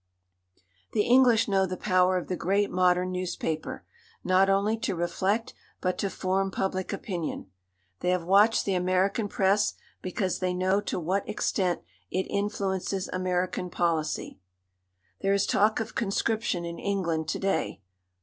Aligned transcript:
The 0.93 1.03
English 1.03 1.47
know 1.47 1.67
the 1.67 1.77
power 1.77 2.17
of 2.17 2.27
the 2.27 2.35
great 2.35 2.71
modern 2.71 3.11
newspaper, 3.11 3.85
not 4.23 4.49
only 4.49 4.75
to 4.77 4.95
reflect 4.95 5.53
but 5.79 5.99
to 5.99 6.09
form 6.09 6.49
public 6.49 6.91
opinion. 6.91 7.51
They 7.99 8.09
have 8.09 8.23
watched 8.23 8.65
the 8.65 8.73
American 8.73 9.27
press 9.27 9.75
because 10.01 10.39
they 10.39 10.55
know 10.55 10.81
to 10.81 10.99
what 10.99 11.29
extent 11.29 11.83
it 12.09 12.23
influences 12.31 13.09
American 13.09 13.69
policy. 13.69 14.39
There 15.19 15.33
is 15.35 15.45
talk 15.45 15.79
of 15.79 15.93
conscription 15.93 16.65
in 16.65 16.79
England 16.79 17.27
to 17.27 17.37
day. 17.37 17.81